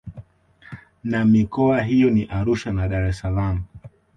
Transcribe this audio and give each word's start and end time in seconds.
Na 1.03 1.25
mikoa 1.25 1.81
hiyo 1.81 2.09
ni 2.09 2.23
Arusha 2.25 2.71
na 2.73 2.87
Dar 2.87 3.05
es 3.07 3.17
salaam 3.19 3.61